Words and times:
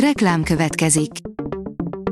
Reklám 0.00 0.42
következik. 0.42 1.10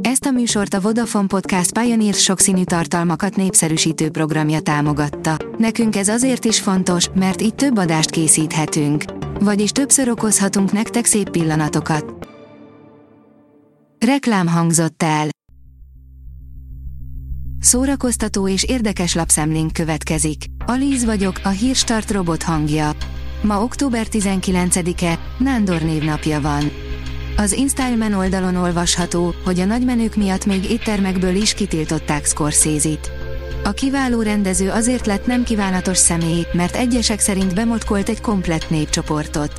Ezt 0.00 0.24
a 0.24 0.30
műsort 0.30 0.74
a 0.74 0.80
Vodafone 0.80 1.26
Podcast 1.26 1.78
Pioneer 1.78 2.14
sokszínű 2.14 2.64
tartalmakat 2.64 3.36
népszerűsítő 3.36 4.10
programja 4.10 4.60
támogatta. 4.60 5.36
Nekünk 5.58 5.96
ez 5.96 6.08
azért 6.08 6.44
is 6.44 6.60
fontos, 6.60 7.08
mert 7.14 7.42
így 7.42 7.54
több 7.54 7.78
adást 7.78 8.10
készíthetünk. 8.10 9.04
Vagyis 9.40 9.70
többször 9.70 10.08
okozhatunk 10.08 10.72
nektek 10.72 11.04
szép 11.04 11.30
pillanatokat. 11.30 12.28
Reklám 14.06 14.46
hangzott 14.46 15.02
el. 15.02 15.28
Szórakoztató 17.60 18.48
és 18.48 18.62
érdekes 18.62 19.14
lapszemlénk 19.14 19.72
következik. 19.72 20.44
Alíz 20.66 21.04
vagyok, 21.04 21.40
a 21.42 21.48
hírstart 21.48 22.10
robot 22.10 22.42
hangja. 22.42 22.90
Ma 23.42 23.62
október 23.62 24.06
19-e, 24.10 25.18
Nándor 25.38 25.82
névnapja 25.82 26.40
van. 26.40 26.92
Az 27.36 27.52
Instagram 27.52 28.14
oldalon 28.18 28.56
olvasható, 28.56 29.34
hogy 29.44 29.60
a 29.60 29.64
nagymenők 29.64 30.16
miatt 30.16 30.46
még 30.46 30.70
éttermekből 30.70 31.34
is 31.34 31.54
kitiltották 31.54 32.24
Scorsese-t. 32.24 33.10
A 33.64 33.70
kiváló 33.70 34.22
rendező 34.22 34.70
azért 34.70 35.06
lett 35.06 35.26
nem 35.26 35.44
kívánatos 35.44 35.98
személy, 35.98 36.46
mert 36.52 36.76
egyesek 36.76 37.20
szerint 37.20 37.54
bemotkolt 37.54 38.08
egy 38.08 38.20
komplett 38.20 38.70
népcsoportot. 38.70 39.52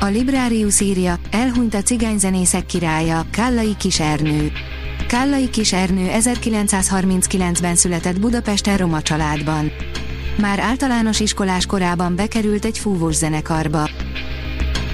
A 0.00 0.06
Librarius 0.06 0.80
írja, 0.80 1.18
elhunyt 1.30 1.74
a 1.74 1.82
cigányzenészek 1.82 2.66
királya, 2.66 3.26
Kállai 3.30 3.76
Kisernő. 3.76 4.52
Kállai 5.06 5.50
Kisernő 5.50 6.08
1939-ben 6.12 7.74
született 7.74 8.20
Budapesten 8.20 8.76
roma 8.76 9.02
családban. 9.02 9.72
Már 10.36 10.58
általános 10.58 11.20
iskolás 11.20 11.66
korában 11.66 12.16
bekerült 12.16 12.64
egy 12.64 12.78
fúvós 12.78 13.14
zenekarba. 13.14 13.88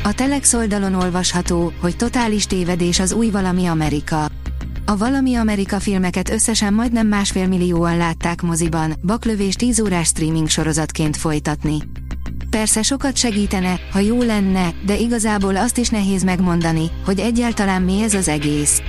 A 0.07 0.13
Telex 0.13 0.53
oldalon 0.53 0.95
olvasható, 0.95 1.73
hogy 1.81 1.97
totális 1.97 2.47
tévedés 2.47 2.99
az 2.99 3.13
új 3.13 3.31
Valami 3.31 3.67
Amerika. 3.67 4.25
A 4.87 4.97
Valami 4.97 5.35
Amerika 5.35 5.81
filmeket 5.81 6.31
összesen 6.31 6.75
majdnem 6.75 7.07
másfél 7.07 7.47
millióan 7.47 7.97
látták 7.97 8.43
moziban, 8.43 8.95
baklövés 9.03 9.55
10 9.55 9.81
órás 9.81 10.07
streaming 10.07 10.49
sorozatként 10.49 11.17
folytatni. 11.17 11.77
Persze 12.51 12.83
sokat 12.83 13.17
segítene, 13.17 13.81
ha 13.93 13.99
jó 13.99 14.23
lenne, 14.23 14.73
de 14.87 14.97
igazából 14.97 15.57
azt 15.57 15.79
is 15.79 15.89
nehéz 15.89 16.23
megmondani, 16.23 16.91
hogy 17.05 17.19
egyáltalán 17.19 17.83
mi 17.83 18.03
ez 18.03 18.15
az 18.15 18.29
egész. 18.29 18.83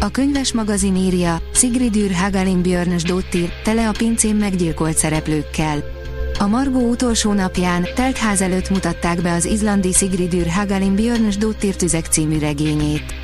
A 0.00 0.08
könyves 0.10 0.52
magazin 0.52 0.96
írja, 0.96 1.42
Sigridur 1.54 2.12
Hagalin 2.12 2.62
Björnös 2.62 3.02
Dottir, 3.02 3.52
tele 3.64 3.88
a 3.88 3.92
pincén 3.92 4.36
meggyilkolt 4.36 4.96
szereplőkkel. 4.96 5.96
A 6.40 6.46
Margó 6.46 6.88
utolsó 6.88 7.32
napján, 7.32 7.86
telt 7.94 8.16
ház 8.16 8.40
előtt 8.40 8.70
mutatták 8.70 9.22
be 9.22 9.32
az 9.32 9.44
izlandi 9.44 9.92
Sigridur 9.92 10.46
Hagalin 10.46 10.94
Björnös 10.94 11.36
Dottir 11.36 11.76
tüzek 11.76 12.06
című 12.06 12.38
regényét. 12.38 13.14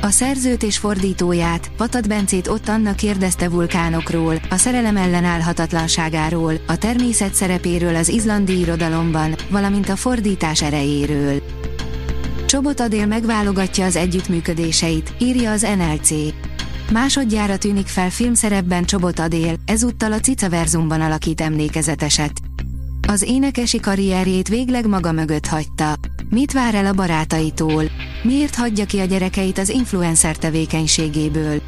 A 0.00 0.10
szerzőt 0.10 0.62
és 0.62 0.78
fordítóját, 0.78 1.70
Patat 1.76 2.08
Bencét 2.08 2.48
ott 2.48 2.68
Anna 2.68 2.94
kérdezte 2.94 3.48
vulkánokról, 3.48 4.40
a 4.50 4.56
szerelem 4.56 4.96
ellenállhatatlanságáról, 4.96 6.54
a 6.66 6.78
természet 6.78 7.34
szerepéről 7.34 7.94
az 7.94 8.08
izlandi 8.08 8.58
irodalomban, 8.58 9.34
valamint 9.50 9.88
a 9.88 9.96
fordítás 9.96 10.62
erejéről. 10.62 11.42
Csobot 12.46 12.80
Adél 12.80 13.06
megválogatja 13.06 13.84
az 13.84 13.96
együttműködéseit, 13.96 15.12
írja 15.18 15.50
az 15.50 15.66
NLC. 15.76 16.10
Másodjára 16.92 17.58
tűnik 17.58 17.86
fel 17.86 18.10
filmszerepben 18.10 18.84
Csobot 18.84 19.18
Adél, 19.18 19.54
ezúttal 19.64 20.12
a 20.12 20.20
Cica 20.20 20.48
Verzumban 20.48 21.00
alakít 21.00 21.40
emlékezeteset. 21.40 22.32
Az 23.12 23.22
énekesi 23.22 23.80
karrierjét 23.80 24.48
végleg 24.48 24.86
maga 24.86 25.12
mögött 25.12 25.46
hagyta. 25.46 25.94
Mit 26.30 26.52
vár 26.52 26.74
el 26.74 26.86
a 26.86 26.92
barátaitól? 26.92 27.84
Miért 28.22 28.54
hagyja 28.54 28.84
ki 28.84 28.98
a 28.98 29.04
gyerekeit 29.04 29.58
az 29.58 29.68
influencer 29.68 30.36
tevékenységéből? 30.36 31.62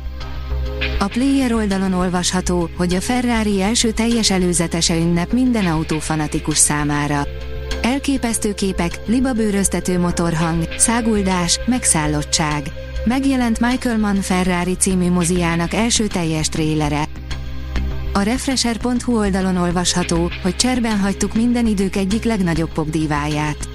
A 0.98 1.06
player 1.06 1.53
oldalon 1.53 1.92
olvasható, 1.92 2.70
hogy 2.77 2.95
a 2.95 3.01
Ferrari 3.01 3.63
első 3.63 3.91
teljes 3.91 4.30
előzetese 4.30 4.96
ünnep 4.96 5.33
minden 5.33 5.67
autófanatikus 5.67 6.58
számára. 6.58 7.27
Elképesztő 7.83 8.55
képek, 8.55 9.01
libabőröztető 9.07 9.98
motorhang, 9.98 10.68
száguldás, 10.77 11.61
megszállottság. 11.67 12.73
Megjelent 13.05 13.61
Michael 13.61 13.98
Mann 13.98 14.20
Ferrari 14.20 14.74
című 14.77 15.11
moziának 15.11 15.74
első 15.74 16.07
teljes 16.07 16.48
trélere. 16.48 17.05
A 18.17 18.23
Refresher.hu 18.23 19.19
oldalon 19.19 19.57
olvasható, 19.57 20.30
hogy 20.42 20.57
cserben 20.57 20.98
hagytuk 20.98 21.35
minden 21.35 21.67
idők 21.67 21.97
egyik 21.97 22.25
legnagyobb 22.25 22.73
popdíváját. 22.73 23.69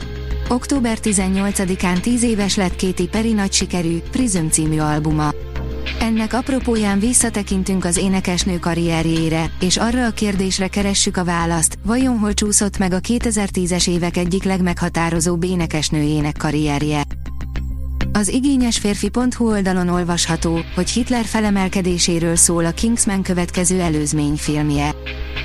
Október 0.50 0.98
18-án 1.04 2.00
10 2.00 2.24
éves 2.24 2.56
lett 2.56 2.82
Katy 2.82 3.08
Perry 3.08 3.34
nagy 3.34 3.52
sikerű, 3.52 3.98
Prism 4.12 4.48
című 4.48 4.80
albuma. 4.80 5.30
Ennek 6.00 6.34
apropóján 6.34 7.00
visszatekintünk 7.00 7.86
az 7.86 7.98
énekesnő 7.98 8.60
karrierjére, 8.60 9.52
és 9.60 9.78
arra 9.78 10.06
a 10.06 10.12
kérdésre 10.12 10.68
keressük 10.68 11.18
a 11.18 11.24
választ, 11.24 11.78
vajon 11.86 12.18
hol 12.18 12.34
csúszott 12.34 12.78
meg 12.78 12.94
a 12.94 13.00
2010-es 13.00 13.90
évek 13.90 14.18
egyik 14.18 14.44
legmeghatározóbb 14.44 15.44
énekesnőjének 15.44 16.38
karrierje. 16.38 17.04
Az 18.20 18.28
igényes 18.28 18.78
férfi.hu 18.78 19.50
oldalon 19.50 19.90
olvasható, 19.90 20.60
hogy 20.76 20.90
Hitler 20.90 21.26
felemelkedéséről 21.26 22.36
szól 22.36 22.66
a 22.66 22.72
Kingsman 22.72 23.22
következő 23.22 23.80
előzményfilmje. 23.80 24.90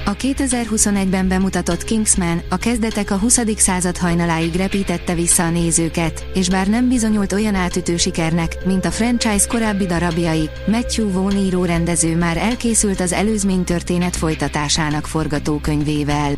A 0.04 0.16
2021-ben 0.16 1.28
bemutatott 1.28 1.84
Kingsman 1.84 2.42
a 2.50 2.56
kezdetek 2.56 3.10
a 3.10 3.16
20. 3.16 3.40
század 3.56 3.96
hajnaláig 3.96 4.54
repítette 4.54 5.14
vissza 5.14 5.44
a 5.44 5.50
nézőket, 5.50 6.26
és 6.34 6.48
bár 6.48 6.66
nem 6.66 6.88
bizonyult 6.88 7.32
olyan 7.32 7.54
átütő 7.54 7.96
sikernek, 7.96 8.64
mint 8.64 8.84
a 8.84 8.90
franchise 8.90 9.46
korábbi 9.48 9.86
darabjai, 9.86 10.50
Matthew 10.66 11.10
Vaughn 11.10 11.36
író 11.36 11.64
rendező 11.64 12.16
már 12.16 12.36
elkészült 12.36 13.00
az 13.00 13.12
előzmény 13.12 13.64
történet 13.64 14.16
folytatásának 14.16 15.06
forgatókönyvével. 15.06 16.32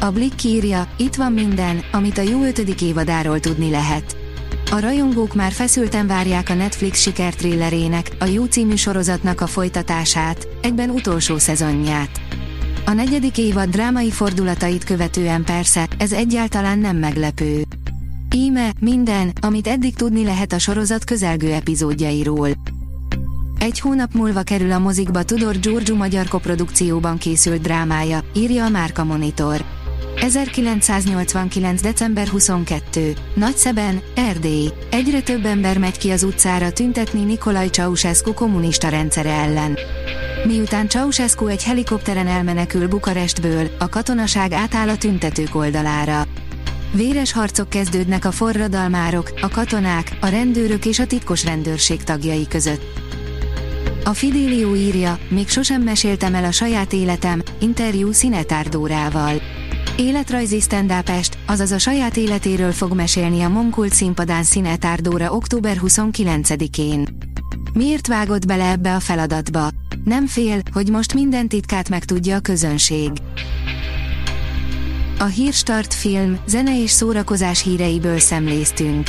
A 0.00 0.10
Blick 0.10 0.44
írja, 0.44 0.88
itt 0.96 1.14
van 1.14 1.32
minden, 1.32 1.84
amit 1.92 2.18
a 2.18 2.22
jó 2.22 2.42
ötödik 2.42 2.82
évadáról 2.82 3.40
tudni 3.40 3.70
lehet. 3.70 4.19
A 4.72 4.78
rajongók 4.78 5.34
már 5.34 5.52
feszülten 5.52 6.06
várják 6.06 6.48
a 6.48 6.54
Netflix 6.54 7.00
sikertrillerének, 7.00 8.10
a 8.18 8.24
Jó 8.24 8.44
című 8.44 8.74
sorozatnak 8.74 9.40
a 9.40 9.46
folytatását, 9.46 10.48
egyben 10.62 10.90
utolsó 10.90 11.38
szezonját. 11.38 12.20
A 12.86 12.92
negyedik 12.92 13.38
évad 13.38 13.68
drámai 13.68 14.10
fordulatait 14.10 14.84
követően 14.84 15.44
persze, 15.44 15.88
ez 15.98 16.12
egyáltalán 16.12 16.78
nem 16.78 16.96
meglepő. 16.96 17.62
Íme, 18.34 18.70
minden, 18.80 19.32
amit 19.40 19.66
eddig 19.66 19.96
tudni 19.96 20.24
lehet 20.24 20.52
a 20.52 20.58
sorozat 20.58 21.04
közelgő 21.04 21.52
epizódjairól. 21.52 22.48
Egy 23.58 23.80
hónap 23.80 24.12
múlva 24.14 24.42
kerül 24.42 24.72
a 24.72 24.78
mozikba 24.78 25.22
Tudor 25.22 25.58
Giorgio 25.58 25.94
magyar 25.94 26.28
koprodukcióban 26.28 27.18
készült 27.18 27.60
drámája, 27.60 28.24
írja 28.34 28.64
a 28.64 28.68
Márka 28.68 29.04
Monitor. 29.04 29.64
1989. 30.20 31.80
december 31.80 32.28
22. 32.28 33.14
Nagyszeben, 33.34 34.00
Erdély. 34.14 34.68
Egyre 34.90 35.20
több 35.20 35.44
ember 35.44 35.78
megy 35.78 35.98
ki 35.98 36.10
az 36.10 36.22
utcára 36.22 36.72
tüntetni 36.72 37.24
Nikolaj 37.24 37.68
Ceausescu 37.68 38.34
kommunista 38.34 38.88
rendszere 38.88 39.30
ellen. 39.30 39.78
Miután 40.46 40.88
Ceausescu 40.88 41.46
egy 41.46 41.64
helikopteren 41.64 42.26
elmenekül 42.26 42.88
Bukarestből, 42.88 43.70
a 43.78 43.88
katonaság 43.88 44.52
átáll 44.52 44.88
a 44.88 44.96
tüntetők 44.96 45.54
oldalára. 45.54 46.26
Véres 46.92 47.32
harcok 47.32 47.68
kezdődnek 47.68 48.24
a 48.24 48.30
forradalmárok, 48.30 49.32
a 49.40 49.48
katonák, 49.48 50.16
a 50.20 50.26
rendőrök 50.26 50.86
és 50.86 50.98
a 50.98 51.06
titkos 51.06 51.44
rendőrség 51.44 52.04
tagjai 52.04 52.46
között. 52.48 52.82
A 54.04 54.12
Fidélió 54.12 54.74
írja, 54.74 55.18
még 55.28 55.48
sosem 55.48 55.82
meséltem 55.82 56.34
el 56.34 56.44
a 56.44 56.52
saját 56.52 56.92
életem, 56.92 57.42
interjú 57.58 58.12
Szinetárdórával. 58.12 59.59
Életrajzi 60.00 60.60
stand 60.60 60.92
azaz 61.46 61.70
a 61.70 61.78
saját 61.78 62.16
életéről 62.16 62.72
fog 62.72 62.94
mesélni 62.94 63.42
a 63.42 63.48
Monkult 63.48 63.92
színpadán 63.92 64.42
Szinetárdóra 64.42 65.32
október 65.32 65.76
29-én. 65.82 67.08
Miért 67.72 68.06
vágott 68.06 68.46
bele 68.46 68.70
ebbe 68.70 68.94
a 68.94 69.00
feladatba? 69.00 69.68
Nem 70.04 70.26
fél, 70.26 70.60
hogy 70.72 70.90
most 70.90 71.14
minden 71.14 71.48
titkát 71.48 71.88
megtudja 71.88 72.36
a 72.36 72.40
közönség. 72.40 73.10
A 75.18 75.24
Hírstart 75.24 75.94
film, 75.94 76.38
zene 76.46 76.82
és 76.82 76.90
szórakozás 76.90 77.62
híreiből 77.62 78.18
szemléztünk. 78.18 79.08